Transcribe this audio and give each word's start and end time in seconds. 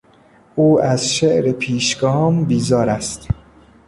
او 0.55 0.81
از 0.81 1.13
شعر 1.15 1.51
پیشگام 1.51 2.45
بیزار 2.45 2.89
است. 2.89 3.27